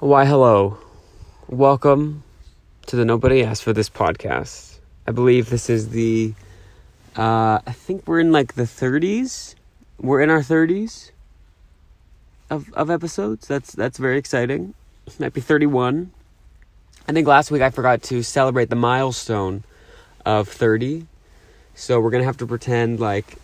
[0.00, 0.78] Why, hello.
[1.46, 2.22] Welcome
[2.86, 4.78] to the Nobody Asked for This podcast.
[5.06, 6.32] I believe this is the,
[7.18, 9.56] uh, I think we're in like the 30s.
[9.98, 11.10] We're in our 30s
[12.48, 13.46] of, of episodes.
[13.46, 14.72] That's, that's very exciting.
[15.18, 16.12] Might be 31.
[17.06, 19.64] I think last week I forgot to celebrate the milestone
[20.24, 21.08] of 30.
[21.74, 23.36] So we're going to have to pretend like,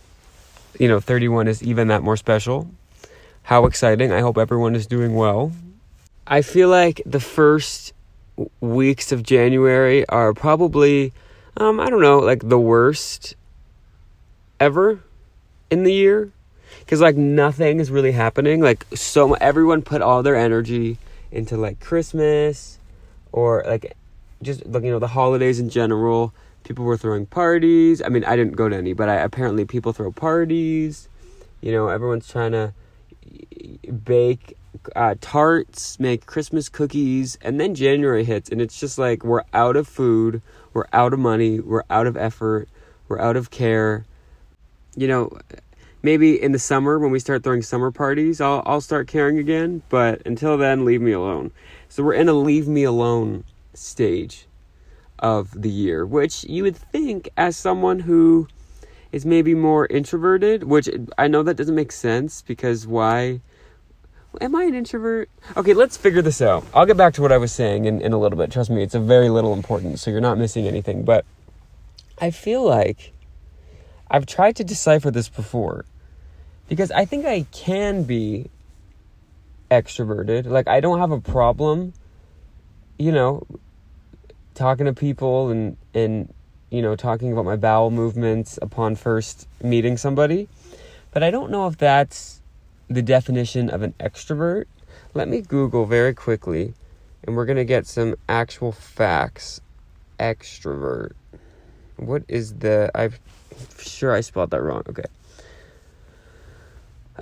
[0.80, 2.70] you know, 31 is even that more special.
[3.42, 4.10] How exciting.
[4.10, 5.52] I hope everyone is doing well.
[6.26, 7.92] I feel like the first
[8.60, 11.12] weeks of January are probably,
[11.56, 13.34] um, I don't know, like the worst
[14.58, 15.00] ever
[15.70, 16.32] in the year.
[16.80, 18.60] Because, like, nothing is really happening.
[18.60, 20.98] Like, so everyone put all their energy
[21.32, 22.78] into, like, Christmas
[23.32, 23.96] or, like,
[24.40, 26.32] just, like, you know, the holidays in general.
[26.62, 28.02] People were throwing parties.
[28.02, 31.08] I mean, I didn't go to any, but I, apparently people throw parties.
[31.60, 32.72] You know, everyone's trying to
[34.04, 34.55] bake
[34.94, 39.76] uh, tarts, make Christmas cookies, and then January hits, and it's just like we're out
[39.76, 42.68] of food, we're out of money, we're out of effort,
[43.08, 44.04] we're out of care.
[44.96, 45.38] You know,
[46.02, 49.82] maybe in the summer when we start throwing summer parties, I'll I'll start caring again.
[49.88, 51.52] But until then, leave me alone.
[51.88, 54.46] So we're in a leave me alone stage
[55.18, 58.48] of the year, which you would think, as someone who
[59.12, 63.40] is maybe more introverted, which I know that doesn't make sense because why?
[64.40, 65.30] Am I an introvert?
[65.56, 66.64] Okay, let's figure this out.
[66.74, 68.50] I'll get back to what I was saying in, in a little bit.
[68.50, 71.04] Trust me, it's a very little important, so you're not missing anything.
[71.04, 71.24] But
[72.18, 73.12] I feel like
[74.10, 75.84] I've tried to decipher this before
[76.68, 78.50] because I think I can be
[79.70, 80.46] extroverted.
[80.46, 81.94] Like, I don't have a problem,
[82.98, 83.46] you know,
[84.54, 86.32] talking to people and, and,
[86.70, 90.48] you know, talking about my bowel movements upon first meeting somebody.
[91.10, 92.35] But I don't know if that's
[92.88, 94.66] the definition of an extrovert,
[95.14, 96.74] let me Google very quickly
[97.26, 99.60] and we're going to get some actual facts.
[100.18, 101.12] Extrovert.
[101.96, 102.90] What is the.
[102.94, 103.12] I'm
[103.78, 104.82] sure I spelled that wrong.
[104.88, 105.04] Okay.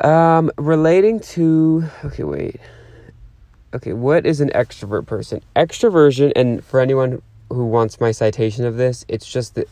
[0.00, 1.84] Um, relating to.
[2.04, 2.60] Okay, wait.
[3.72, 5.42] Okay, what is an extrovert person?
[5.56, 7.22] Extroversion, and for anyone
[7.54, 9.66] who wants my citation of this, it's just the,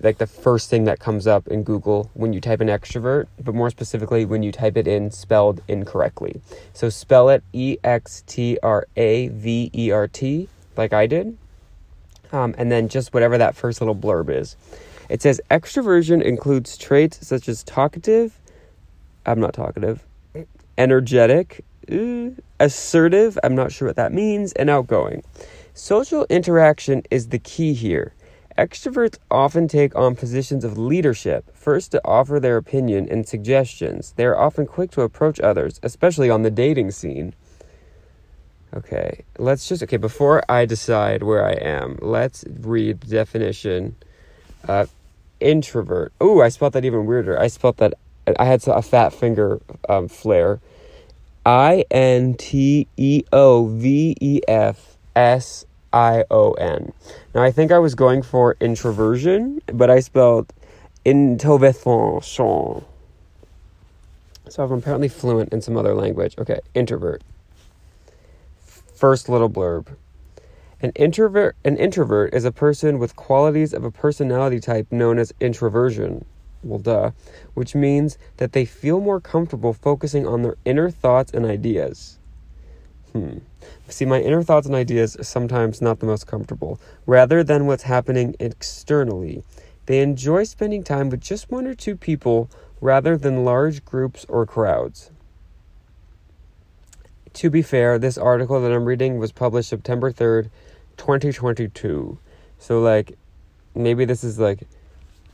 [0.00, 3.54] like the first thing that comes up in Google when you type in extrovert, but
[3.54, 6.40] more specifically when you type it in spelled incorrectly.
[6.74, 11.36] So spell it E X T R A V E R T, like I did,
[12.32, 14.56] um, and then just whatever that first little blurb is.
[15.08, 18.38] It says extroversion includes traits such as talkative,
[19.24, 20.04] I'm not talkative,
[20.76, 21.64] energetic,
[22.60, 25.22] assertive, I'm not sure what that means, and outgoing.
[25.78, 28.12] Social interaction is the key here.
[28.58, 34.12] Extroverts often take on positions of leadership, first to offer their opinion and suggestions.
[34.16, 37.32] They are often quick to approach others, especially on the dating scene.
[38.74, 43.94] Okay, let's just, okay, before I decide where I am, let's read the definition.
[44.66, 44.86] Uh,
[45.38, 46.12] introvert.
[46.20, 47.38] Oh, I spelled that even weirder.
[47.38, 47.94] I spelled that,
[48.36, 50.58] I had a fat finger um, flare.
[51.46, 56.92] I N T E O V E F S I O N.
[57.34, 60.52] Now, I think I was going for introversion, but I spelled
[61.04, 62.20] introversion.
[64.48, 66.34] So I'm apparently fluent in some other language.
[66.38, 67.22] Okay, introvert.
[68.94, 69.88] First little blurb.
[70.80, 75.32] An introvert an introvert is a person with qualities of a personality type known as
[75.40, 76.24] introversion.
[76.62, 77.10] Well, duh,
[77.54, 82.18] which means that they feel more comfortable focusing on their inner thoughts and ideas.
[83.12, 83.38] Hmm.
[83.88, 87.84] See, my inner thoughts and ideas are sometimes not the most comfortable, rather than what's
[87.84, 89.42] happening externally.
[89.86, 94.44] They enjoy spending time with just one or two people rather than large groups or
[94.44, 95.10] crowds.
[97.34, 100.50] To be fair, this article that I'm reading was published September 3rd,
[100.96, 102.18] 2022.
[102.58, 103.16] So, like,
[103.74, 104.66] maybe this is like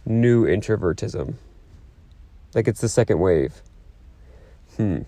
[0.04, 1.34] new introvertism.
[2.54, 3.62] Like, it's the second wave.
[4.76, 5.02] Hmm.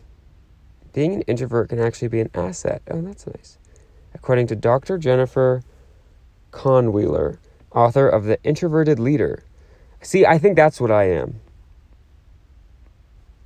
[0.96, 2.80] Being an introvert can actually be an asset.
[2.90, 3.58] Oh, that's nice.
[4.14, 4.96] According to Dr.
[4.96, 5.62] Jennifer
[6.52, 7.37] Kahnweiler,
[7.70, 9.44] author of The Introverted Leader.
[10.00, 11.40] See, I think that's what I am.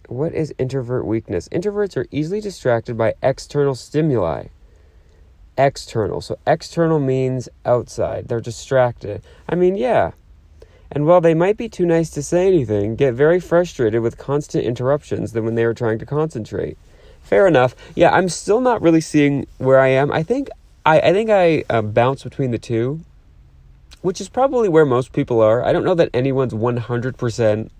[0.06, 1.48] What is introvert weakness?
[1.48, 4.44] Introverts are easily distracted by external stimuli.
[5.58, 6.20] External.
[6.20, 8.28] So, external means outside.
[8.28, 9.22] They're distracted.
[9.48, 10.12] I mean, yeah.
[10.88, 14.64] And while they might be too nice to say anything, get very frustrated with constant
[14.64, 16.78] interruptions than when they are trying to concentrate
[17.30, 17.76] fair enough.
[17.94, 20.10] Yeah, I'm still not really seeing where I am.
[20.10, 20.50] I think
[20.84, 23.00] I, I think I uh, bounce between the two,
[24.02, 25.64] which is probably where most people are.
[25.64, 27.70] I don't know that anyone's 100%.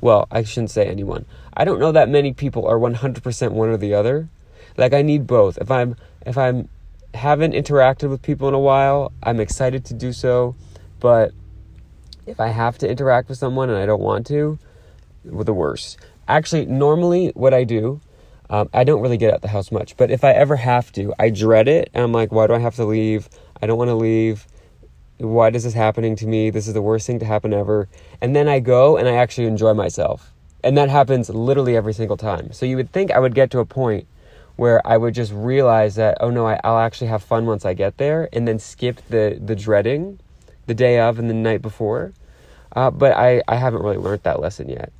[0.00, 1.26] Well, I shouldn't say anyone.
[1.54, 4.28] I don't know that many people are 100% one or the other.
[4.78, 5.58] Like I need both.
[5.58, 6.68] If I'm if I'm
[7.14, 9.12] haven't interacted with people in a while.
[9.22, 10.54] I'm excited to do so,
[11.00, 11.32] but
[12.26, 14.58] if I have to interact with someone and I don't want to,
[15.24, 15.98] the worst.
[16.26, 18.00] Actually, normally what I do,
[18.50, 21.12] um, I don't really get out the house much, but if I ever have to,
[21.18, 21.90] I dread it.
[21.92, 23.28] And I'm like, why do I have to leave?
[23.60, 24.46] I don't want to leave.
[25.18, 26.50] Why is this happening to me?
[26.50, 27.88] This is the worst thing to happen ever.
[28.20, 30.32] And then I go and I actually enjoy myself.
[30.64, 32.52] And that happens literally every single time.
[32.52, 34.06] So you would think I would get to a point
[34.56, 37.74] where I would just realize that, oh no, I, will actually have fun once I
[37.74, 40.18] get there and then skip the, the dreading
[40.66, 42.12] the day of and the night before.
[42.74, 44.92] Uh, but I, I haven't really learned that lesson yet.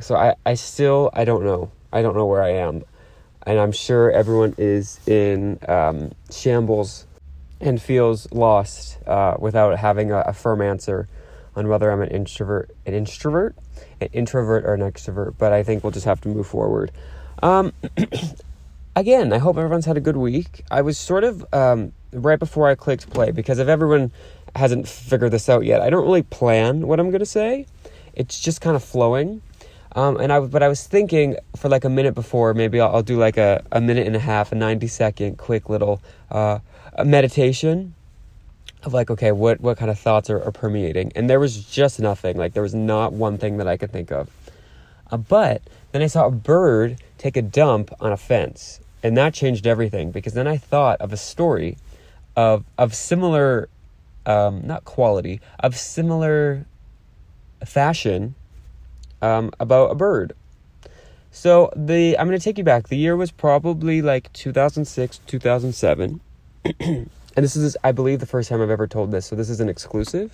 [0.00, 1.70] So I, I still, I don't know.
[1.92, 2.82] I don't know where I am.
[3.46, 7.06] And I'm sure everyone is in um, shambles
[7.60, 11.08] and feels lost uh, without having a, a firm answer
[11.56, 13.54] on whether I'm an introvert, an introvert,
[14.00, 15.34] an introvert or an extrovert.
[15.38, 16.90] But I think we'll just have to move forward.
[17.42, 17.72] Um,
[18.96, 20.64] again, I hope everyone's had a good week.
[20.70, 24.12] I was sort of um, right before I clicked play because if everyone
[24.56, 27.66] hasn't figured this out yet, I don't really plan what I'm going to say.
[28.14, 29.42] It's just kind of flowing.
[29.94, 33.02] Um, and I, but I was thinking for like a minute before, maybe I'll, I'll
[33.02, 36.58] do like a, a minute and a half, a 90 second quick little uh,
[37.04, 37.94] meditation
[38.82, 41.12] of like, okay, what, what kind of thoughts are, are permeating?
[41.14, 42.36] And there was just nothing.
[42.36, 44.28] Like, there was not one thing that I could think of.
[45.10, 45.62] Uh, but
[45.92, 48.80] then I saw a bird take a dump on a fence.
[49.02, 51.76] And that changed everything because then I thought of a story
[52.36, 53.68] of, of similar,
[54.26, 56.66] um, not quality, of similar
[57.64, 58.34] fashion
[59.22, 60.34] um, about a bird.
[61.30, 62.88] So the I'm to take you back.
[62.88, 66.20] The year was probably like 2006, 2007.
[66.80, 69.26] and this is I believe the first time I've ever told this.
[69.26, 70.32] So this is an exclusive.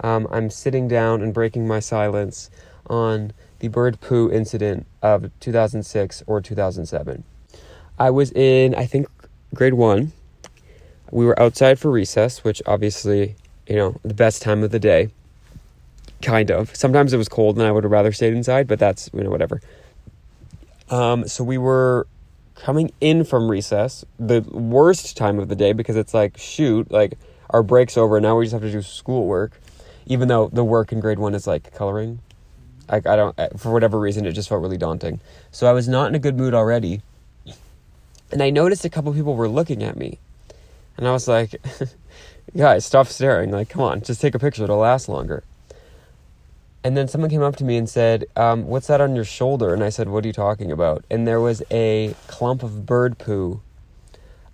[0.00, 2.50] Um, I'm sitting down and breaking my silence
[2.88, 7.24] on the bird poo incident of 2006 or 2007.
[7.98, 9.08] I was in, I think,
[9.54, 10.12] grade one.
[11.10, 13.36] We were outside for recess, which obviously,
[13.66, 15.10] you know, the best time of the day.
[16.22, 16.74] Kind of.
[16.74, 19.30] Sometimes it was cold and I would have rather stayed inside, but that's, you know,
[19.30, 19.60] whatever.
[20.90, 22.06] Um, so we were
[22.54, 27.18] coming in from recess, the worst time of the day because it's like, shoot, like
[27.50, 28.20] our break's over.
[28.20, 29.60] Now we just have to do schoolwork,
[30.06, 32.20] even though the work in grade one is like coloring
[32.88, 35.20] I, I don't, for whatever reason, it just felt really daunting.
[35.50, 37.02] So I was not in a good mood already.
[38.32, 40.18] And I noticed a couple people were looking at me.
[40.96, 41.60] And I was like,
[42.56, 43.50] guys, stop staring.
[43.50, 44.64] Like, come on, just take a picture.
[44.64, 45.42] It'll last longer.
[46.86, 49.74] And then someone came up to me and said, um, What's that on your shoulder?
[49.74, 51.04] And I said, What are you talking about?
[51.10, 53.60] And there was a clump of bird poo.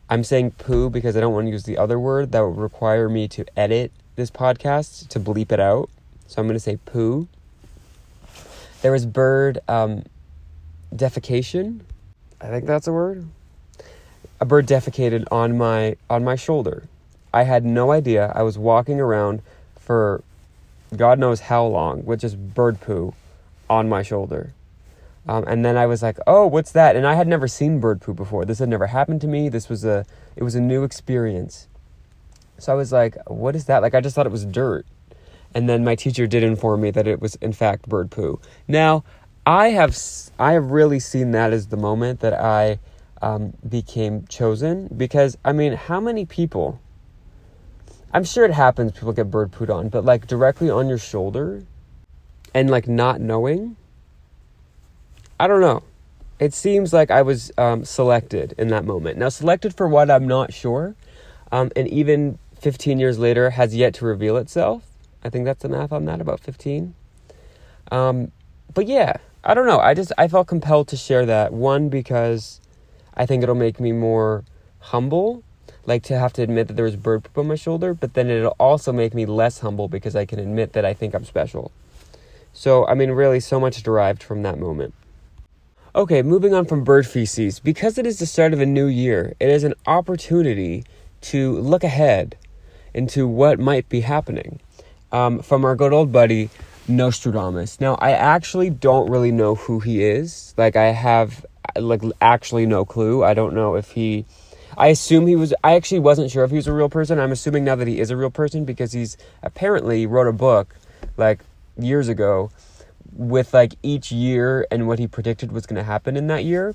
[0.08, 3.10] I'm saying poo because I don't want to use the other word that would require
[3.10, 5.90] me to edit this podcast to bleep it out.
[6.26, 7.28] So I'm going to say poo.
[8.80, 10.04] There was bird um,
[10.94, 11.80] defecation.
[12.40, 13.28] I think that's a word.
[14.40, 16.84] A bird defecated on my on my shoulder.
[17.34, 18.32] I had no idea.
[18.34, 19.42] I was walking around
[19.78, 20.24] for
[20.96, 23.14] God knows how long with just bird poo
[23.68, 24.52] on my shoulder.
[25.26, 28.00] Um, and then I was like, "Oh, what's that?" And I had never seen bird
[28.00, 28.44] poo before.
[28.44, 29.48] This had never happened to me.
[29.48, 30.04] This was a
[30.36, 31.68] it was a new experience.
[32.58, 34.86] So I was like, "What is that?" Like I just thought it was dirt
[35.54, 38.40] and then my teacher did inform me that it was in fact bird poo.
[38.68, 39.04] Now,
[39.46, 39.96] I have
[40.38, 42.78] I have really seen that as the moment that I
[43.20, 46.80] um, became chosen because I mean, how many people?
[48.12, 48.92] I'm sure it happens.
[48.92, 51.62] People get bird pooed on, but like directly on your shoulder,
[52.54, 53.76] and like not knowing.
[55.40, 55.82] I don't know.
[56.38, 59.16] It seems like I was um, selected in that moment.
[59.16, 60.94] Now, selected for what I'm not sure,
[61.50, 64.84] um, and even 15 years later has yet to reveal itself.
[65.24, 66.94] I think that's the math on that, about 15.
[67.90, 68.32] Um,
[68.74, 69.78] but yeah, I don't know.
[69.78, 71.52] I just, I felt compelled to share that.
[71.52, 72.60] One, because
[73.14, 74.44] I think it'll make me more
[74.78, 75.42] humble,
[75.86, 78.30] like to have to admit that there was bird poop on my shoulder, but then
[78.30, 81.72] it'll also make me less humble because I can admit that I think I'm special.
[82.52, 84.94] So, I mean, really, so much derived from that moment.
[85.94, 87.60] Okay, moving on from bird feces.
[87.60, 90.84] Because it is the start of a new year, it is an opportunity
[91.22, 92.36] to look ahead
[92.94, 94.60] into what might be happening
[95.10, 96.50] um, from our good old buddy
[96.88, 97.80] Nostradamus.
[97.80, 100.54] Now, I actually don't really know who he is.
[100.56, 101.44] Like, I have
[101.76, 103.24] like actually no clue.
[103.24, 104.24] I don't know if he.
[104.76, 105.54] I assume he was.
[105.62, 107.18] I actually wasn't sure if he was a real person.
[107.18, 110.74] I'm assuming now that he is a real person because he's apparently wrote a book
[111.16, 111.40] like
[111.78, 112.50] years ago
[113.12, 116.74] with like each year and what he predicted was going to happen in that year.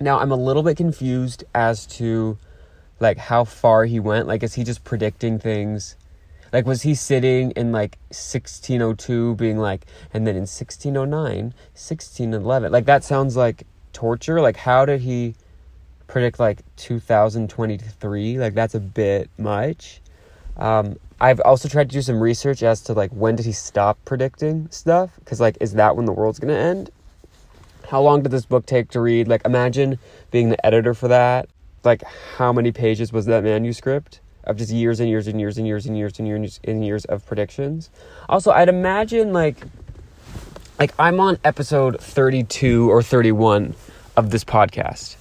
[0.00, 2.38] Now I'm a little bit confused as to
[3.00, 4.26] like how far he went.
[4.26, 5.96] Like, is he just predicting things
[6.52, 12.70] like, was he sitting in like 1602 being like, and then in 1609, 1611?
[12.70, 14.40] Like, that sounds like torture.
[14.40, 15.34] Like, how did he
[16.12, 18.38] predict like 2023.
[18.38, 20.02] Like that's a bit much.
[20.58, 23.98] Um, I've also tried to do some research as to like when did he stop
[24.04, 25.10] predicting stuff?
[25.18, 26.90] Because like, is that when the world's gonna end?
[27.88, 29.26] How long did this book take to read?
[29.26, 29.98] Like, imagine
[30.30, 31.48] being the editor for that.
[31.82, 32.02] Like,
[32.36, 35.86] how many pages was that manuscript of just years and years and years and years
[35.86, 37.90] and years and years and years of predictions?
[38.28, 39.56] Also, I'd imagine like,
[40.78, 43.74] like I'm on episode 32 or 31
[44.16, 45.16] of this podcast.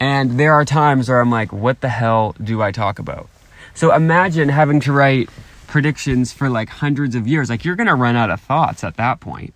[0.00, 3.28] And there are times where I'm like, what the hell do I talk about?
[3.74, 5.28] So imagine having to write
[5.66, 7.50] predictions for like hundreds of years.
[7.50, 9.54] Like, you're going to run out of thoughts at that point.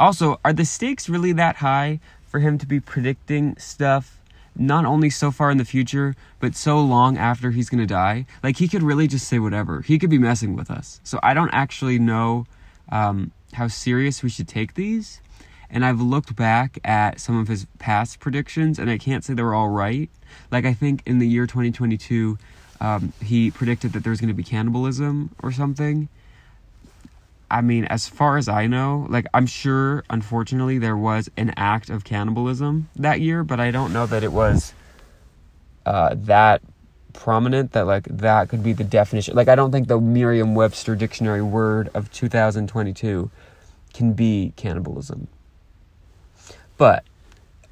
[0.00, 4.18] Also, are the stakes really that high for him to be predicting stuff
[4.58, 8.26] not only so far in the future, but so long after he's going to die?
[8.42, 9.82] Like, he could really just say whatever.
[9.82, 11.00] He could be messing with us.
[11.04, 12.46] So, I don't actually know
[12.88, 15.20] um, how serious we should take these.
[15.70, 19.42] And I've looked back at some of his past predictions, and I can't say they
[19.42, 20.10] were all right.
[20.50, 22.38] Like, I think in the year 2022,
[22.80, 26.08] um, he predicted that there was going to be cannibalism or something.
[27.50, 31.90] I mean, as far as I know, like, I'm sure, unfortunately, there was an act
[31.90, 34.74] of cannibalism that year, but I don't know that it was
[35.84, 36.62] uh, that
[37.12, 39.36] prominent that, like, that could be the definition.
[39.36, 43.30] Like, I don't think the Merriam Webster dictionary word of 2022
[43.94, 45.28] can be cannibalism.
[46.76, 47.04] But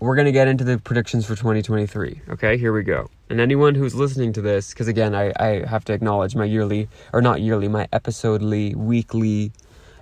[0.01, 2.23] we're going to get into the predictions for 2023.
[2.31, 3.11] Okay, here we go.
[3.31, 6.89] And anyone who's listening to this, because again, I, I have to acknowledge my yearly,
[7.13, 9.53] or not yearly, my episodely, weekly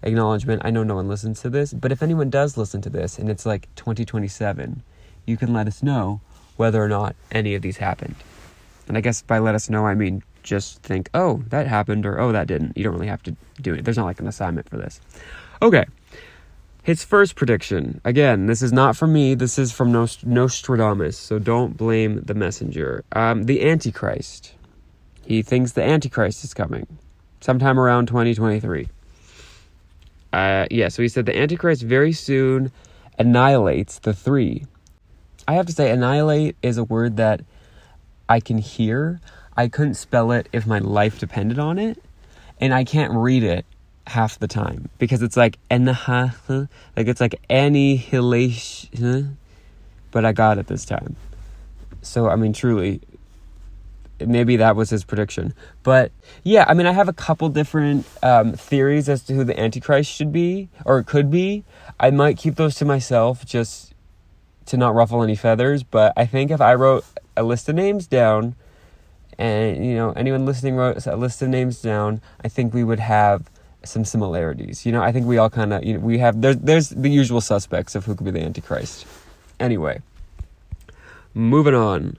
[0.02, 0.62] acknowledgement.
[0.64, 3.30] I know no one listens to this, but if anyone does listen to this and
[3.30, 4.82] it's like 2027,
[5.26, 6.20] you can let us know
[6.56, 8.16] whether or not any of these happened.
[8.88, 12.20] And I guess by let us know, I mean just think, oh, that happened, or
[12.20, 12.76] oh, that didn't.
[12.76, 13.84] You don't really have to do it.
[13.84, 15.00] There's not like an assignment for this.
[15.60, 15.84] Okay,
[16.82, 21.38] his first prediction, again, this is not from me, this is from Nost- Nostradamus, so
[21.38, 23.04] don't blame the messenger.
[23.12, 24.54] Um, the Antichrist.
[25.24, 26.86] He thinks the Antichrist is coming
[27.40, 28.88] sometime around 2023.
[30.32, 32.72] Uh, yeah, so he said the Antichrist very soon
[33.18, 34.64] annihilates the three.
[35.46, 37.42] I have to say, annihilate is a word that
[38.28, 39.20] I can hear.
[39.56, 42.02] I couldn't spell it if my life depended on it,
[42.60, 43.66] and I can't read it
[44.06, 49.36] half the time because it's like like it's like any annihilation,
[50.10, 51.16] but I got it this time.
[52.02, 53.00] So I mean, truly,
[54.20, 55.54] maybe that was his prediction.
[55.82, 59.58] But yeah, I mean, I have a couple different um, theories as to who the
[59.58, 61.64] Antichrist should be or could be.
[61.98, 63.94] I might keep those to myself just
[64.66, 65.82] to not ruffle any feathers.
[65.82, 67.04] But I think if I wrote
[67.36, 68.54] a list of names down,
[69.38, 73.00] and you know anyone listening wrote a list of names down, I think we would
[73.00, 73.50] have
[73.84, 74.86] some similarities.
[74.86, 77.08] You know, I think we all kind of you know, we have there's there's the
[77.08, 79.06] usual suspects of who could be the Antichrist.
[79.60, 80.00] Anyway,
[81.34, 82.16] moving on.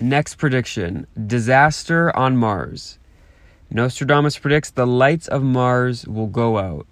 [0.00, 2.98] Next prediction: disaster on Mars.
[3.70, 6.86] Nostradamus predicts the lights of Mars will go out.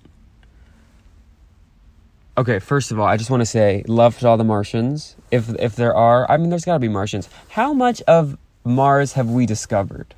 [2.37, 5.15] Okay, first of all, I just want to say love to all the Martians.
[5.31, 7.29] If if there are, I mean, there's got to be Martians.
[7.49, 10.15] How much of Mars have we discovered?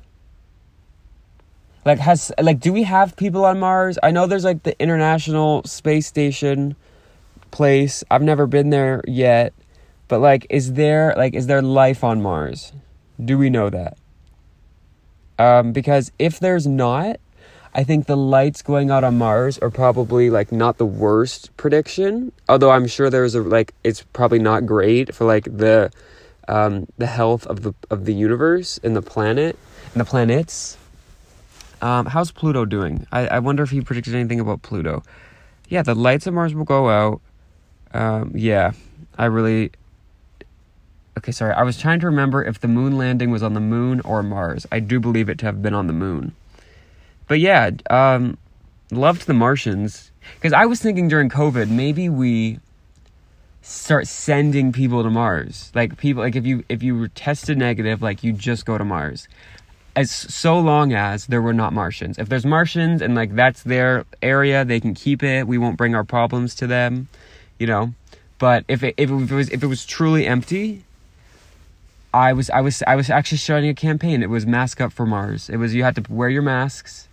[1.87, 3.97] Like has like do we have people on Mars?
[4.03, 6.75] I know there's like the International Space Station
[7.51, 8.03] place.
[8.11, 9.53] I've never been there yet.
[10.09, 12.73] But like is there like is there life on Mars?
[13.23, 13.97] Do we know that?
[15.39, 17.21] Um because if there's not,
[17.73, 22.33] I think the lights going out on Mars are probably like not the worst prediction.
[22.49, 25.89] Although I'm sure there's a like it's probably not great for like the
[26.49, 29.57] um the health of the of the universe and the planet
[29.93, 30.77] and the planets.
[31.81, 33.05] Um, how's Pluto doing?
[33.11, 35.03] I, I wonder if he predicted anything about Pluto.
[35.69, 37.21] Yeah, the lights of Mars will go out.
[37.93, 38.71] Um, yeah,
[39.17, 39.71] I really.
[41.17, 41.53] Okay, sorry.
[41.53, 44.65] I was trying to remember if the moon landing was on the moon or Mars.
[44.71, 46.35] I do believe it to have been on the moon.
[47.27, 48.37] But yeah, um,
[48.91, 50.11] loved the Martians.
[50.35, 52.59] Because I was thinking during COVID, maybe we
[53.61, 55.71] start sending people to Mars.
[55.73, 58.85] Like people, like if you if you were tested negative, like you just go to
[58.85, 59.27] Mars
[59.97, 62.19] as so long as there were not Martians.
[62.19, 65.47] If there's Martians and like that's their area, they can keep it.
[65.47, 67.09] We won't bring our problems to them,
[67.57, 67.93] you know.
[68.37, 70.83] But if it, if it was if it was truly empty,
[72.13, 74.21] I was I was I was actually starting a campaign.
[74.21, 75.49] It was mask up for Mars.
[75.49, 77.07] It was you had to wear your masks,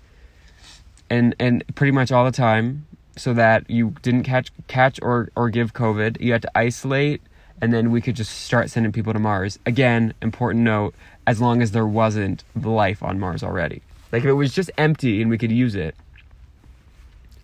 [1.09, 2.87] and and pretty much all the time,
[3.17, 6.21] so that you didn't catch catch or or give COVID.
[6.21, 7.23] You had to isolate,
[7.63, 9.59] and then we could just start sending people to Mars.
[9.65, 10.95] Again, important note:
[11.27, 13.83] as long as there wasn't life on Mars already.
[14.13, 15.97] Like if it was just empty and we could use it,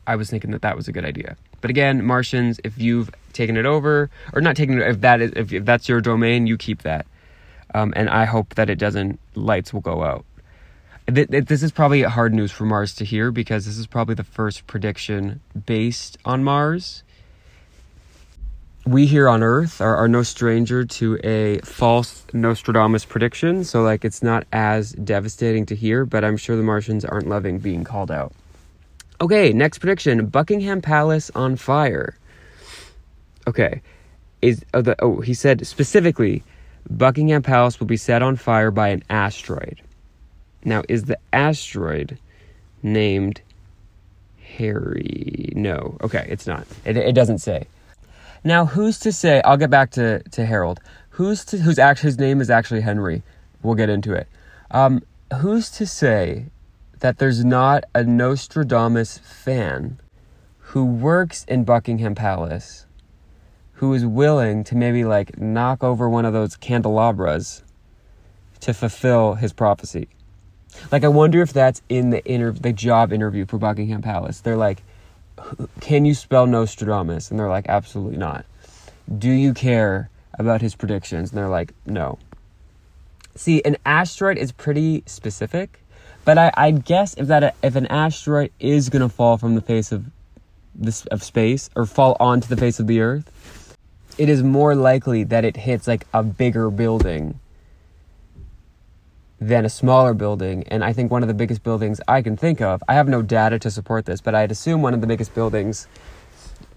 [0.06, 1.36] I was thinking that that was a good idea.
[1.60, 5.32] But again, Martians, if you've taken it over or not taken it, if that is
[5.36, 7.06] if, if that's your domain, you keep that.
[7.74, 9.20] Um, and I hope that it doesn't.
[9.34, 10.24] Lights will go out.
[11.06, 14.66] This is probably hard news for Mars to hear because this is probably the first
[14.66, 17.02] prediction based on Mars.
[18.90, 24.04] We here on Earth are, are no stranger to a false Nostradamus prediction, so like
[24.04, 28.10] it's not as devastating to hear, but I'm sure the Martians aren't loving being called
[28.10, 28.32] out.
[29.20, 32.18] Okay, next prediction Buckingham Palace on fire.
[33.46, 33.80] Okay,
[34.42, 36.42] is oh, the, oh he said specifically
[36.90, 39.80] Buckingham Palace will be set on fire by an asteroid.
[40.64, 42.18] Now, is the asteroid
[42.82, 43.40] named
[44.56, 45.52] Harry?
[45.54, 45.96] No.
[46.00, 46.66] Okay, it's not.
[46.84, 47.68] It, it doesn't say.
[48.42, 49.42] Now, who's to say?
[49.44, 50.80] I'll get back to, to Harold.
[51.10, 53.22] Who's to whose actually his name is actually Henry?
[53.62, 54.26] We'll get into it.
[54.70, 55.02] Um,
[55.40, 56.46] who's to say
[57.00, 60.00] that there's not a Nostradamus fan
[60.58, 62.86] who works in Buckingham Palace
[63.80, 67.62] who is willing to maybe like knock over one of those candelabras
[68.60, 70.06] to fulfill his prophecy?
[70.92, 74.40] Like, I wonder if that's in the inter- the job interview for Buckingham Palace.
[74.40, 74.82] They're like,
[75.80, 78.44] "Can you spell Nostradamus?" And they're like, "Absolutely not."
[79.18, 81.30] Do you care about his predictions?
[81.30, 82.18] And they're like, "No."
[83.34, 85.80] See, an asteroid is pretty specific,
[86.24, 89.92] but I, I guess if that if an asteroid is gonna fall from the face
[89.92, 90.04] of
[90.74, 93.76] this of space or fall onto the face of the Earth,
[94.18, 97.38] it is more likely that it hits like a bigger building
[99.40, 100.64] than a smaller building.
[100.68, 103.22] And I think one of the biggest buildings I can think of, I have no
[103.22, 105.88] data to support this, but I'd assume one of the biggest buildings,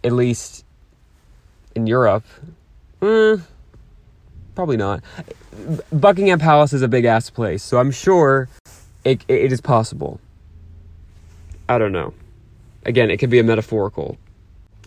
[0.03, 0.65] at least
[1.75, 2.23] in Europe,
[3.01, 3.37] eh,
[4.55, 5.03] probably not.
[5.91, 8.47] Buckingham Palace is a big ass place, so I'm sure
[9.03, 10.19] it, it is possible.
[11.67, 12.13] I don't know.
[12.85, 14.17] Again, it could be a metaphorical,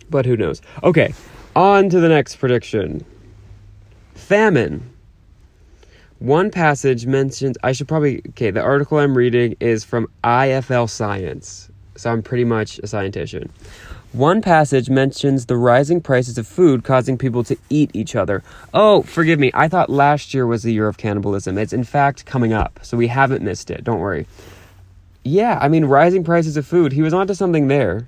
[0.09, 0.61] but who knows?
[0.83, 1.13] Okay,
[1.55, 3.05] on to the next prediction
[4.13, 4.96] famine.
[6.19, 11.69] One passage mentions, I should probably, okay, the article I'm reading is from IFL Science.
[11.95, 13.49] So I'm pretty much a scientician.
[14.13, 18.41] One passage mentions the rising prices of food causing people to eat each other.
[18.73, 19.51] Oh, forgive me.
[19.53, 21.57] I thought last year was the year of cannibalism.
[21.57, 23.83] It's in fact coming up, so we haven't missed it.
[23.83, 24.25] Don't worry.
[25.23, 26.93] Yeah, I mean, rising prices of food.
[26.93, 28.07] He was onto something there.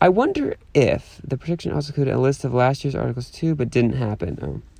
[0.00, 3.70] I wonder if the prediction also included a list of last year's articles too, but
[3.70, 4.38] didn't happen.
[4.40, 4.75] Oh.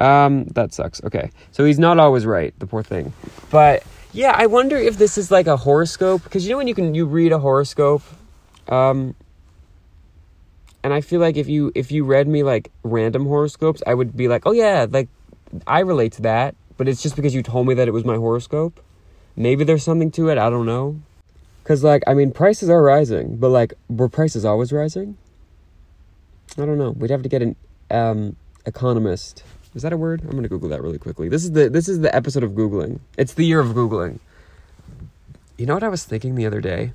[0.00, 1.02] Um, that sucks.
[1.04, 1.30] Okay.
[1.52, 3.12] So he's not always right, the poor thing.
[3.50, 6.74] But yeah, I wonder if this is like a horoscope because you know when you
[6.74, 8.02] can you read a horoscope
[8.68, 9.14] um
[10.82, 14.16] and I feel like if you if you read me like random horoscopes, I would
[14.16, 15.08] be like, "Oh yeah, like
[15.66, 18.16] I relate to that." But it's just because you told me that it was my
[18.16, 18.80] horoscope.
[19.36, 21.00] Maybe there's something to it, I don't know.
[21.64, 25.18] Cuz like I mean, prices are rising, but like were prices always rising?
[26.56, 26.92] I don't know.
[26.92, 27.56] We'd have to get an
[27.90, 29.42] um economist
[29.74, 30.22] is that a word?
[30.22, 31.28] I'm gonna Google that really quickly.
[31.28, 33.00] This is the this is the episode of Googling.
[33.16, 34.18] It's the year of Googling.
[35.56, 36.92] You know what I was thinking the other day?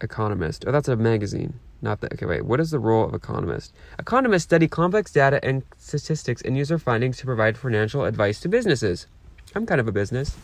[0.00, 0.64] Economist.
[0.66, 1.54] Oh, that's a magazine.
[1.82, 2.12] Not that.
[2.14, 2.44] Okay, wait.
[2.44, 3.74] What is the role of economist?
[3.98, 8.48] Economists study complex data and statistics and use their findings to provide financial advice to
[8.48, 9.06] businesses.
[9.54, 10.36] I'm kind of a business.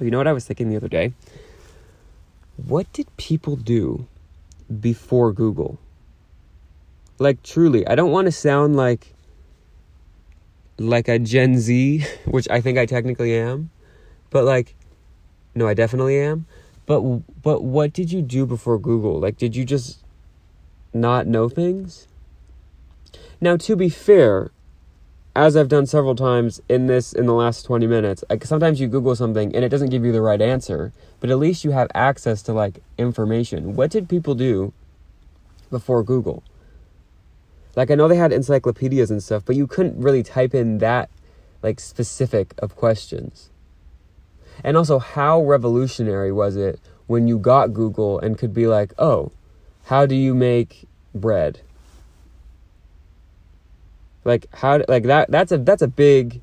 [0.00, 1.12] You know what I was thinking the other day?
[2.56, 4.06] What did people do
[4.80, 5.78] before Google?
[7.18, 9.14] Like, truly, I don't want to sound like
[10.80, 13.70] like a Gen Z, which I think I technically am,
[14.30, 14.74] but like,
[15.54, 16.46] no, I definitely am.
[16.86, 17.00] But
[17.42, 19.20] but what did you do before Google?
[19.20, 20.02] Like, did you just
[20.94, 22.08] not know things?
[23.40, 24.50] Now, to be fair,
[25.36, 28.88] as I've done several times in this in the last 20 minutes, like sometimes you
[28.88, 31.88] Google something and it doesn't give you the right answer, but at least you have
[31.94, 33.76] access to like information.
[33.76, 34.72] What did people do
[35.70, 36.42] before Google?
[37.76, 41.10] Like I know they had encyclopedias and stuff, but you couldn't really type in that
[41.62, 43.50] like specific of questions.
[44.64, 49.32] And also how revolutionary was it when you got Google and could be like, "Oh,
[49.84, 51.60] how do you make bread?"
[54.24, 56.40] Like how like that that's a that's a big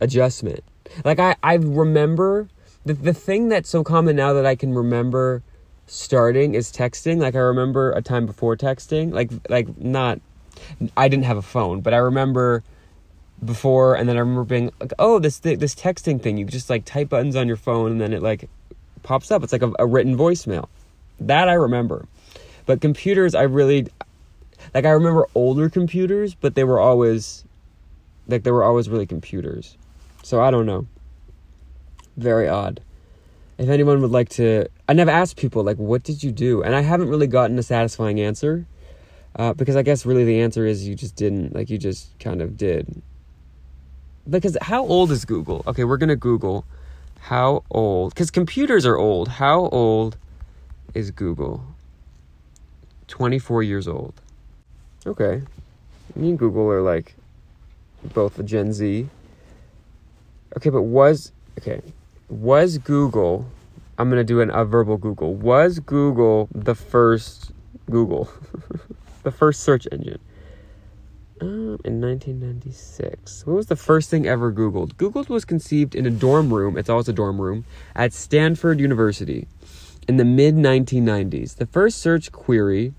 [0.00, 0.64] adjustment.
[1.04, 2.48] Like I I remember
[2.84, 5.42] the the thing that's so common now that I can remember
[5.90, 7.18] starting is texting.
[7.18, 10.20] Like I remember a time before texting, like like not
[10.96, 12.62] I didn't have a phone, but I remember
[13.44, 16.84] before and then I remember being like, "Oh, this this texting thing, you just like
[16.84, 18.48] type buttons on your phone and then it like
[19.02, 19.42] pops up.
[19.42, 20.68] It's like a, a written voicemail."
[21.18, 22.06] That I remember.
[22.66, 23.88] But computers I really
[24.74, 27.44] like I remember older computers, but they were always
[28.28, 29.76] like they were always really computers.
[30.22, 30.86] So I don't know.
[32.16, 32.80] Very odd.
[33.60, 36.62] If anyone would like to, I never asked people like, what did you do?
[36.62, 38.66] And I haven't really gotten a satisfying answer,
[39.36, 42.40] uh, because I guess really the answer is you just didn't, like you just kind
[42.40, 43.02] of did.
[44.28, 45.62] Because how old is Google?
[45.66, 46.64] Okay, we're gonna Google
[47.20, 49.28] how old, because computers are old.
[49.28, 50.16] How old
[50.94, 51.62] is Google?
[53.08, 54.14] 24 years old.
[55.06, 55.42] Okay.
[56.16, 57.14] Me and Google are like
[58.14, 59.06] both a Gen Z.
[60.56, 61.82] Okay, but was okay.
[62.30, 63.46] Was Google
[64.00, 65.34] I'm gonna do an, a verbal Google.
[65.34, 67.52] Was Google the first
[67.90, 68.30] Google?
[69.24, 70.18] the first search engine?
[71.38, 73.46] Uh, in 1996.
[73.46, 74.94] What was the first thing ever Googled?
[74.94, 79.46] Googled was conceived in a dorm room, it's always a dorm room, at Stanford University
[80.08, 81.56] in the mid 1990s.
[81.56, 82.94] The first search query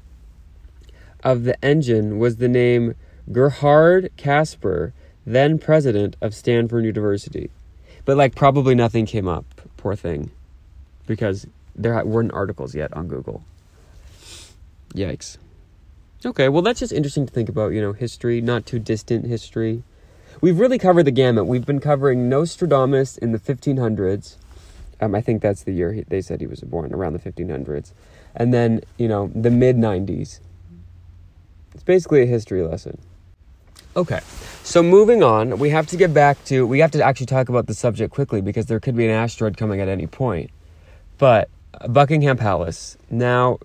[1.23, 2.93] of the engine was the name
[3.31, 4.93] Gerhard Casper,
[5.25, 7.49] then president of Stanford University.
[8.11, 9.45] But like probably nothing came up,
[9.77, 10.31] poor thing,
[11.07, 13.41] because there weren't articles yet on Google.
[14.93, 15.37] Yikes.
[16.25, 19.83] Okay, well that's just interesting to think about, you know, history, not too distant history.
[20.41, 21.45] We've really covered the gamut.
[21.45, 24.35] We've been covering Nostradamus in the 1500s.
[24.99, 27.93] Um, I think that's the year he, they said he was born, around the 1500s.
[28.35, 30.41] And then, you know, the mid 90s.
[31.73, 32.99] It's basically a history lesson.
[33.93, 34.21] Okay,
[34.63, 37.67] so moving on, we have to get back to, we have to actually talk about
[37.67, 40.49] the subject quickly because there could be an asteroid coming at any point.
[41.17, 41.49] But
[41.89, 42.97] Buckingham Palace.
[43.09, 43.59] Now,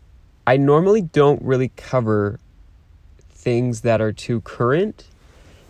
[0.47, 2.41] I normally don't really cover
[3.31, 5.05] things that are too current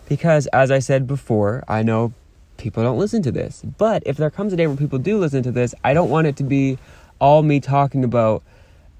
[0.07, 2.13] because, as I said before, I know
[2.57, 3.61] people don't listen to this.
[3.77, 6.27] But if there comes a day where people do listen to this, I don't want
[6.27, 6.77] it to be
[7.19, 8.43] all me talking about,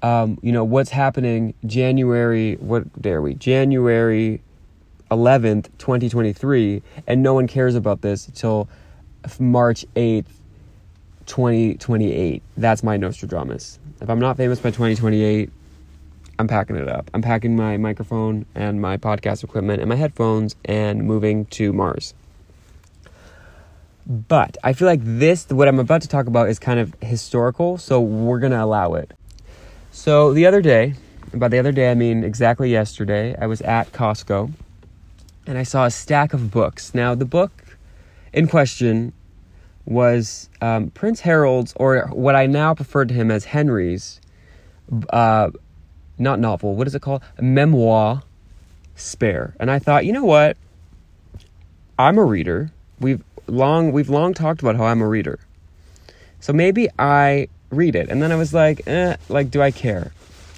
[0.02, 3.34] um, you know, what's happening January, what day are we?
[3.34, 4.40] January
[5.10, 8.68] 11th, 2023, and no one cares about this until
[9.38, 10.26] March 8th,
[11.26, 12.42] 2028.
[12.56, 13.78] That's my Nostradamus.
[14.00, 15.50] If I'm not famous by 2028,
[16.38, 17.10] I'm packing it up.
[17.12, 22.14] I'm packing my microphone and my podcast equipment and my headphones and moving to Mars.
[24.06, 27.76] But I feel like this, what I'm about to talk about, is kind of historical,
[27.76, 29.12] so we're going to allow it.
[29.90, 30.94] So the other day,
[31.34, 34.52] by the other day, I mean exactly yesterday, I was at Costco
[35.48, 36.94] and I saw a stack of books.
[36.94, 37.50] Now, the book
[38.34, 39.14] in question
[39.86, 44.20] was um, Prince Harold's, or what I now prefer to him as Henry's,
[45.08, 45.50] uh,
[46.18, 47.22] not novel, what is it called?
[47.40, 48.22] Memoir,
[48.94, 49.54] Spare.
[49.58, 50.58] And I thought, you know what?
[51.98, 52.70] I'm a reader.
[53.00, 55.38] We've long we've long talked about how I'm a reader.
[56.40, 58.10] So maybe I read it.
[58.10, 60.12] And then I was like, eh, like, do I care?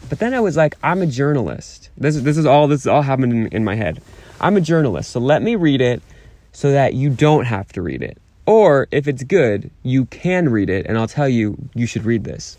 [0.08, 1.90] But then I was like, I'm a journalist.
[1.96, 4.02] This, this is all this is all happened in, in my head.
[4.40, 6.02] I'm a journalist, so let me read it
[6.52, 8.16] so that you don't have to read it.
[8.46, 12.24] Or if it's good, you can read it, and I'll tell you, you should read
[12.24, 12.56] this.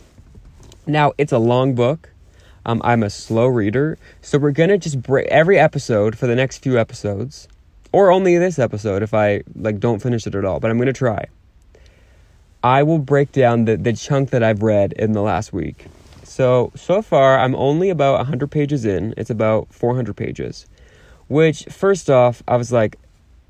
[0.85, 2.11] Now, it's a long book.
[2.65, 6.59] Um, I'm a slow reader, so we're gonna just break every episode for the next
[6.59, 7.47] few episodes,
[7.91, 10.59] or only this episode if I like don't finish it at all.
[10.59, 11.25] But I'm gonna try.
[12.63, 15.87] I will break down the the chunk that I've read in the last week.
[16.23, 19.15] So so far, I'm only about 100 pages in.
[19.17, 20.67] It's about 400 pages.
[21.31, 22.97] Which, first off, I was like,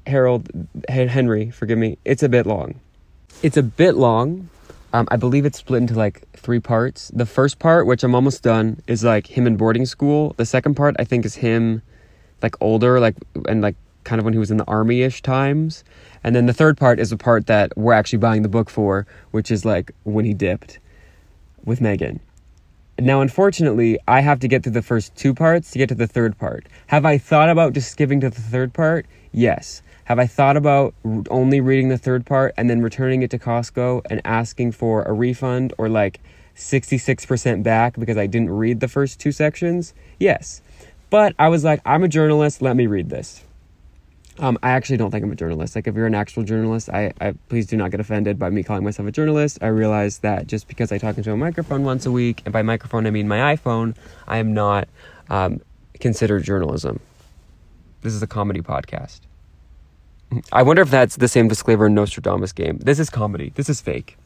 [0.06, 0.48] Harold,
[0.88, 2.80] Henry, forgive me, it's a bit long.
[3.42, 4.52] It's a bit long.
[4.94, 7.10] Um, I believe it's split into like three parts.
[7.12, 10.36] The first part, which I'm almost done, is like him in boarding school.
[10.38, 11.82] The second part, I think, is him
[12.44, 13.16] like older, like,
[13.48, 15.84] and like kind of when he was in the army ish times.
[16.24, 19.08] And then the third part is the part that we're actually buying the book for,
[19.32, 20.78] which is like when he dipped
[21.66, 22.20] with Meghan.
[23.00, 26.08] Now, unfortunately, I have to get through the first two parts to get to the
[26.08, 26.68] third part.
[26.88, 29.06] Have I thought about just skipping to the third part?
[29.32, 29.82] Yes.
[30.06, 30.94] Have I thought about
[31.30, 35.14] only reading the third part and then returning it to Costco and asking for a
[35.14, 36.20] refund or like
[36.56, 39.94] 66% back because I didn't read the first two sections?
[40.20, 40.62] Yes.
[41.10, 43.44] But I was like, I'm a journalist, let me read this.
[44.42, 45.76] Um, I actually don't think I'm a journalist.
[45.76, 48.64] Like, if you're an actual journalist, I, I please do not get offended by me
[48.64, 49.60] calling myself a journalist.
[49.62, 52.64] I realize that just because I talk into a microphone once a week, and by
[52.64, 53.96] microphone I mean my iPhone,
[54.28, 54.90] I am not
[55.30, 55.62] um,
[56.00, 57.00] considered journalism.
[58.02, 59.20] This is a comedy podcast.
[60.52, 62.80] I wonder if that's the same disclaimer in Nostradamus game.
[62.80, 63.52] This is comedy.
[63.54, 64.18] This is fake.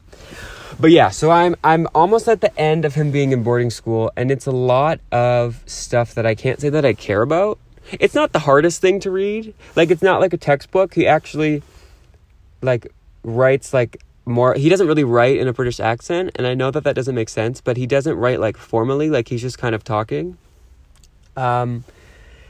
[0.80, 4.10] But yeah, so I'm I'm almost at the end of him being in boarding school,
[4.16, 7.58] and it's a lot of stuff that I can't say that I care about
[7.92, 9.54] it's not the hardest thing to read.
[9.74, 10.94] Like it's not like a textbook.
[10.94, 11.62] He actually
[12.62, 16.70] like writes like more he doesn't really write in a British accent and I know
[16.70, 19.74] that that doesn't make sense, but he doesn't write like formally like he's just kind
[19.74, 20.36] of talking.
[21.36, 21.84] Um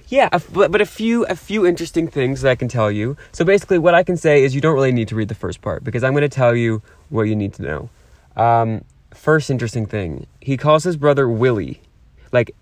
[0.09, 3.16] yeah, but, but a few a few interesting things that I can tell you.
[3.33, 5.61] So basically what I can say is you don't really need to read the first
[5.61, 7.90] part because I'm going to tell you what you need to know.
[8.37, 11.81] Um, first interesting thing, he calls his brother Willie,
[12.33, 12.55] like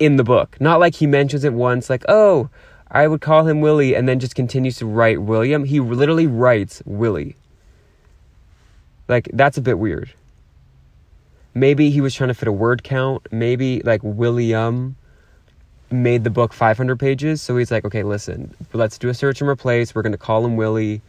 [0.00, 0.56] in the book.
[0.60, 2.48] Not like he mentions it once, like, oh,
[2.90, 5.64] I would call him Willie, and then just continues to write William.
[5.64, 7.36] He literally writes Willie.
[9.06, 10.12] Like, that's a bit weird.
[11.54, 13.28] Maybe he was trying to fit a word count.
[13.30, 14.96] Maybe, like, William
[15.92, 17.42] made the book 500 pages.
[17.42, 19.94] So he's like, okay, listen, let's do a search and replace.
[19.94, 21.02] We're going to call him Willie.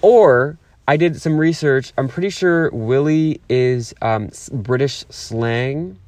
[0.00, 0.56] Or
[0.86, 1.92] I did some research.
[1.98, 5.98] I'm pretty sure Willie is um, British slang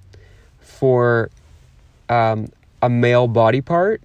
[0.61, 1.31] for
[2.11, 2.49] um,
[2.83, 4.03] a male body part,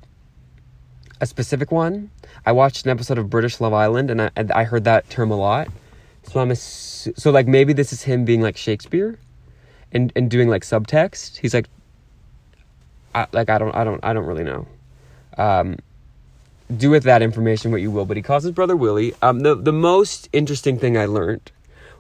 [1.20, 2.12] a specific one.
[2.46, 5.36] I watched an episode of British Love Island, and I, I heard that term a
[5.36, 5.68] lot.
[6.24, 9.20] So I'm so like maybe this is him being like Shakespeare,
[9.91, 11.38] and and doing like subtext.
[11.38, 11.68] He's like,
[13.13, 14.68] I, like I don't I don't I don't really know.
[15.38, 15.78] Um,
[16.76, 18.06] do with that information what you will.
[18.06, 19.13] But he calls his brother Willie.
[19.22, 21.52] Um, the the most interesting thing I learned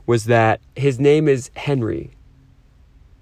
[0.05, 2.14] was that his name is Henry.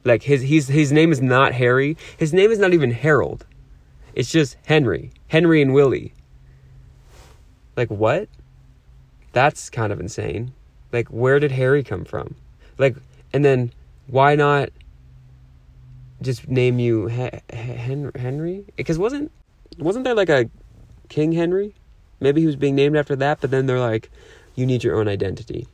[0.03, 1.97] Like his he's his name is not Harry.
[2.17, 3.45] His name is not even Harold.
[4.13, 5.11] It's just Henry.
[5.27, 6.13] Henry and Willie.
[7.75, 8.27] Like what?
[9.31, 10.53] That's kind of insane.
[10.91, 12.35] Like where did Harry come from?
[12.77, 12.95] Like
[13.31, 13.71] and then
[14.07, 14.69] why not
[16.21, 18.65] just name you Henry?
[18.75, 19.31] Because wasn't
[19.77, 20.49] wasn't there like a
[21.09, 21.73] King Henry.
[22.19, 24.09] Maybe he was being named after that, but then they're like,
[24.55, 25.67] you need your own identity.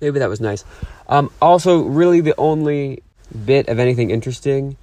[0.00, 0.64] Maybe that was nice.
[1.08, 3.02] Um, also, really, the only
[3.44, 4.76] bit of anything interesting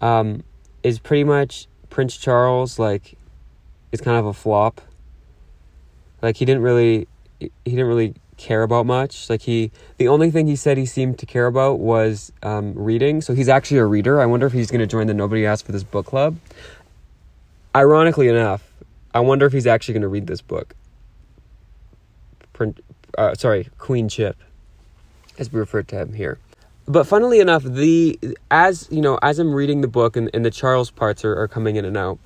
[0.00, 0.42] um,
[0.82, 2.78] is pretty much Prince Charles.
[2.78, 3.16] Like,
[3.92, 4.80] is kind of a flop.
[6.22, 9.28] Like he didn't really, he didn't really care about much.
[9.28, 13.20] Like he, the only thing he said he seemed to care about was um, reading.
[13.20, 14.20] So he's actually a reader.
[14.20, 16.38] I wonder if he's going to join the Nobody Asked for This book club.
[17.74, 18.72] Ironically enough,
[19.14, 20.74] I wonder if he's actually going to read this book.
[23.16, 24.36] Uh, sorry, Queen Chip,
[25.38, 26.38] as we refer to him here.
[26.86, 28.18] But funnily enough, the
[28.50, 31.48] as you know, as I'm reading the book and, and the Charles parts are, are
[31.48, 32.18] coming in and out,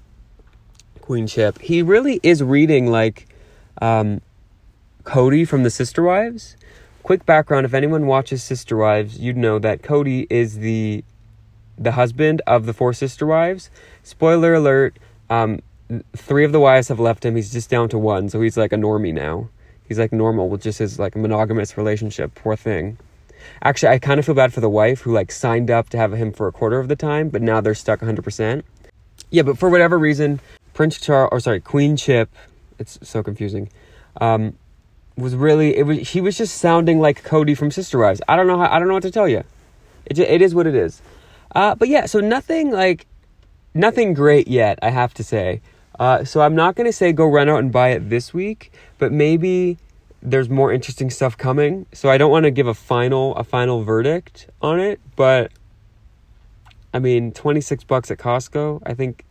[1.00, 3.28] Queen Chip, he really is reading like
[3.82, 4.22] um,
[5.02, 6.56] Kody from the Sister Wives.
[7.02, 11.04] Quick background: If anyone watches Sister Wives, you'd know that Kody is the
[11.76, 13.68] the husband of the four sister wives.
[14.02, 15.60] Spoiler alert: um,
[16.16, 17.36] three of the wives have left him.
[17.36, 19.50] He's just down to one, so he's like a normie now.
[19.88, 22.34] He's like normal with just his like monogamous relationship.
[22.34, 22.98] Poor thing.
[23.62, 26.12] Actually, I kind of feel bad for the wife who like signed up to have
[26.12, 28.62] him for a quarter of the time, but now they're stuck 100%.
[29.30, 30.40] Yeah, but for whatever reason,
[30.72, 32.30] Prince Charles, or sorry, Queen Chip,
[32.78, 33.68] it's so confusing.
[34.20, 34.56] Um,
[35.16, 38.20] was really it was he was just sounding like Kody from Sister Wives.
[38.28, 39.44] I don't know how I don't know what to tell you.
[40.06, 41.00] It it is what it is.
[41.54, 43.06] Uh, but yeah, so nothing like
[43.74, 44.78] nothing great yet.
[44.82, 45.60] I have to say.
[45.98, 48.72] Uh, so I'm not going to say go run out and buy it this week,
[48.98, 49.78] but maybe
[50.22, 51.86] there's more interesting stuff coming.
[51.92, 55.52] So I don't want to give a final a final verdict on it, but
[56.92, 59.24] I mean, 26 bucks at Costco, I think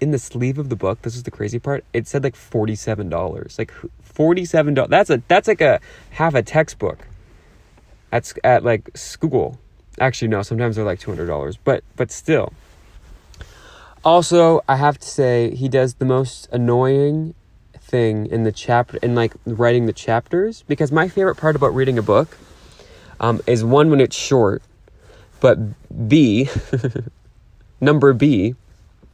[0.00, 1.84] in the sleeve of the book, this is the crazy part.
[1.92, 3.58] It said like $47.
[3.58, 3.72] Like
[4.14, 4.88] $47.
[4.88, 7.06] That's a that's like a half a textbook.
[8.12, 9.58] At at like school.
[9.98, 12.52] Actually no, sometimes they're like $200, but but still.
[14.06, 17.34] Also, I have to say he does the most annoying
[17.76, 21.98] thing in the chapter in like writing the chapters because my favorite part about reading
[21.98, 22.38] a book
[23.18, 24.62] um, is one when it's short,
[25.40, 25.58] but
[26.08, 26.48] B,
[27.80, 28.54] number B,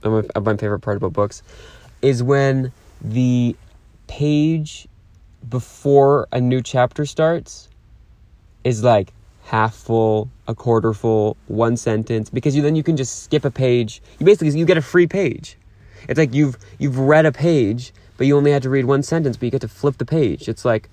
[0.03, 1.43] of my, my favorite part about books,
[2.03, 3.57] is when the
[4.09, 4.87] page
[5.49, 7.71] before a new chapter starts
[8.63, 9.15] is like
[9.53, 13.51] half full, a quarter full, one sentence because you then you can just skip a
[13.51, 14.03] page.
[14.19, 15.59] You basically you get a free page.
[16.09, 19.37] It's like you've you've read a page, but you only had to read one sentence,
[19.37, 20.49] but you get to flip the page.
[20.49, 20.89] It's like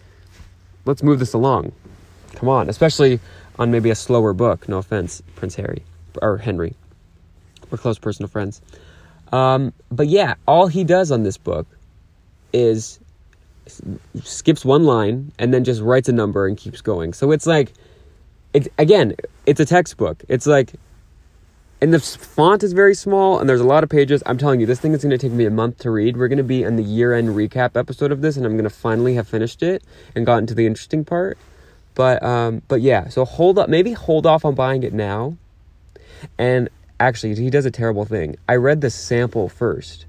[0.84, 1.72] let's move this along.
[2.36, 3.22] Come on, especially
[3.58, 4.68] on maybe a slower book.
[4.68, 5.84] No offense, Prince Harry
[6.22, 6.76] or Henry.
[7.72, 8.62] We're close personal friends.
[9.32, 11.66] Um, but yeah, all he does on this book
[12.52, 13.00] is
[14.24, 17.14] skips one line and then just writes a number and keeps going.
[17.14, 17.72] So it's like
[18.54, 20.24] it's again, it's a textbook.
[20.28, 20.74] It's like,
[21.82, 24.22] and the font is very small, and there's a lot of pages.
[24.26, 26.18] I'm telling you, this thing is going to take me a month to read.
[26.18, 28.70] We're going to be in the year-end recap episode of this, and I'm going to
[28.70, 29.84] finally have finished it
[30.16, 31.38] and gotten to the interesting part.
[31.96, 35.38] But um, but yeah, so hold up, maybe hold off on buying it now.
[36.38, 38.36] And actually, he does a terrible thing.
[38.48, 40.06] I read the sample first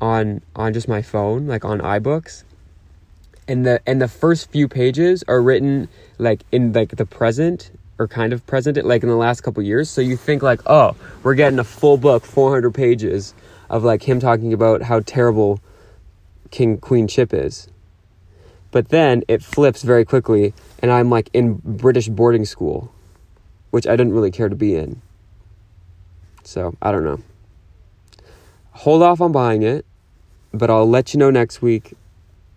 [0.00, 2.44] on on just my phone, like on iBooks,
[3.48, 8.08] and the and the first few pages are written like in like the present or
[8.08, 11.36] kind of present like in the last couple years so you think like oh we're
[11.36, 13.34] getting a full book 400 pages
[13.70, 15.60] of like him talking about how terrible
[16.50, 17.68] king queen chip is
[18.72, 22.92] But then it flips very quickly, and I'm like in British boarding school,
[23.70, 25.02] which I didn't really care to be in.
[26.44, 27.20] So I don't know.
[28.72, 29.86] Hold off on buying it,
[30.52, 31.94] but I'll let you know next week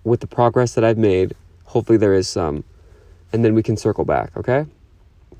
[0.04, 1.36] with the progress that I've made.
[1.66, 2.64] Hopefully, there is some,
[3.34, 4.66] and then we can circle back, okay?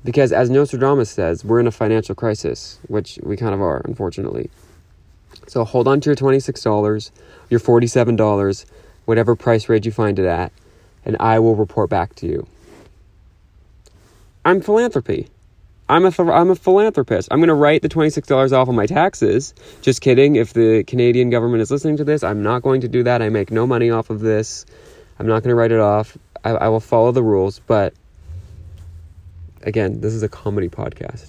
[0.04, 4.50] Because as Nostradamus says, we're in a financial crisis, which we kind of are, unfortunately.
[5.46, 7.10] So hold on to your $26,
[7.50, 8.64] your $47,
[9.06, 10.52] whatever price range you find it at,
[11.04, 12.46] and I will report back to you.
[14.44, 15.28] I'm philanthropy.
[15.88, 17.28] I'm a, I'm a philanthropist.
[17.30, 19.54] I'm going to write the $26 off on my taxes.
[19.82, 20.36] Just kidding.
[20.36, 23.20] If the Canadian government is listening to this, I'm not going to do that.
[23.20, 24.64] I make no money off of this.
[25.18, 26.16] I'm not going to write it off.
[26.42, 27.58] I, I will follow the rules.
[27.58, 27.94] But
[29.64, 31.26] again, this is a comedy podcast.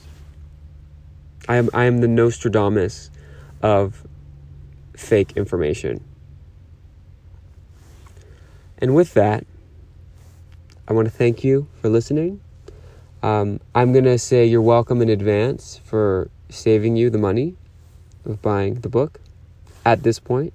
[1.47, 3.09] I am, I am the Nostradamus
[3.61, 4.05] of
[4.95, 6.03] fake information.
[8.77, 9.45] And with that,
[10.87, 12.41] I want to thank you for listening.
[13.23, 17.55] Um, I'm going to say you're welcome in advance for saving you the money
[18.25, 19.19] of buying the book
[19.85, 20.53] at this point.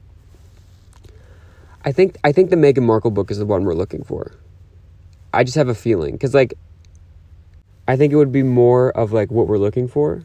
[1.85, 4.33] I think I think the Meghan Markle book is the one we're looking for.
[5.33, 6.55] I just have a feeling cuz like
[7.90, 10.22] I think it would be more of like what we're looking for.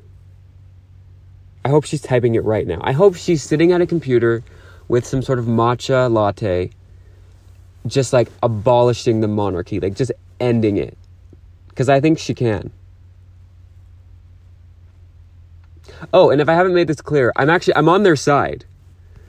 [1.65, 2.77] I hope she's typing it right now.
[2.81, 4.43] I hope she's sitting at a computer
[4.87, 6.69] with some sort of matcha latte
[7.87, 10.95] just like abolishing the monarchy, like just ending it
[11.69, 12.69] because I think she can.
[16.13, 18.65] Oh, and if I haven't made this clear, I'm actually I'm on their side.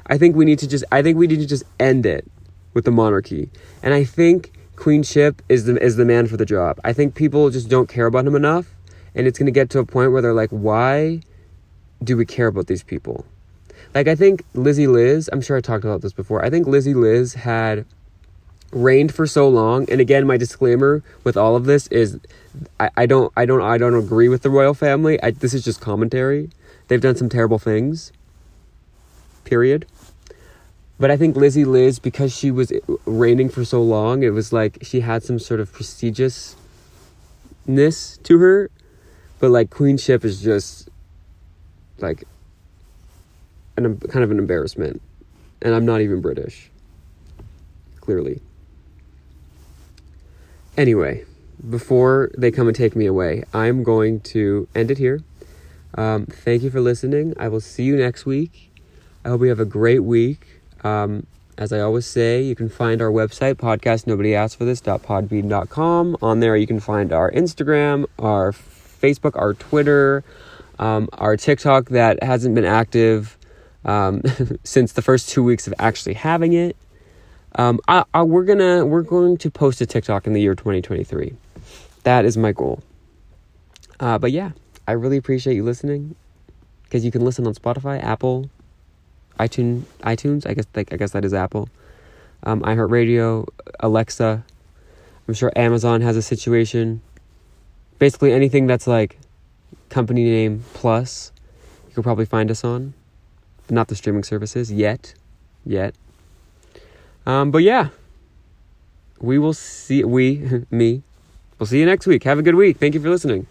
[0.09, 2.31] I think we need to just I think we need to just end it
[2.75, 3.49] with the monarchy.
[3.83, 6.79] And I think queenship is the is the man for the job.
[6.85, 8.67] I think people just don't care about him enough
[9.15, 11.21] and it's going to get to a point where they're like why
[12.03, 13.25] do we care about these people?
[13.95, 16.45] Like I think Lizzie Liz, I'm sure I talked about this before.
[16.45, 17.87] I think Lizzie Liz had
[18.73, 22.19] reigned for so long and again my disclaimer with all of this is
[22.81, 25.23] I, I don't I don't I don't agree with the royal family.
[25.23, 26.51] I, this is just commentary.
[26.89, 28.13] They've done some terrible things.
[29.45, 29.87] Period.
[30.99, 32.73] But I think Lizzie Liz, because she was
[33.05, 36.57] reigning for so long, it was like she had some sort of prestigiousness
[38.23, 38.71] to her.
[39.39, 40.89] But like queenship is just
[41.99, 42.25] like
[43.77, 45.03] an kind of an embarrassment.
[45.61, 46.71] And I'm not even British.
[48.01, 48.41] Clearly.
[50.77, 51.25] Anyway,
[51.69, 55.21] before they come and take me away, I'm going to end it here.
[55.95, 57.35] Um, thank you for listening.
[57.39, 58.71] I will see you next week.
[59.25, 60.56] I hope you have a great week.
[60.85, 61.27] Um,
[61.59, 66.17] as I always say, you can find our website, podcast nobody asked for this.podbean.com.
[66.21, 70.23] On there, you can find our Instagram, our Facebook, our Twitter,
[70.79, 73.39] um, our TikTok that hasn't been active
[73.85, 74.23] um,
[74.65, 76.77] since the first two weeks of actually having it.
[77.55, 81.35] Um, I, I, we're gonna we're going to post a TikTok in the year 2023.
[82.03, 82.83] That is my goal.
[83.99, 84.51] Uh, but yeah,
[84.87, 86.17] I really appreciate you listening
[86.85, 88.51] because you can listen on Spotify, Apple,
[89.39, 90.47] iTunes, iTunes.
[90.47, 91.69] I guess like, I guess that is Apple.
[92.43, 93.47] Um, iHeartRadio,
[93.81, 94.45] Alexa.
[95.29, 97.01] I'm sure Amazon has a situation.
[97.99, 99.19] Basically, anything that's like
[99.89, 101.33] company name plus,
[101.89, 102.95] you could probably find us on.
[103.67, 105.15] But not the streaming services yet,
[105.65, 105.95] yet.
[107.27, 107.89] Um, but yeah,
[109.21, 110.05] we will see.
[110.05, 111.03] We, me,
[111.59, 112.23] we'll see you next week.
[112.25, 112.79] Have a good week.
[112.79, 113.47] Thank you for listening.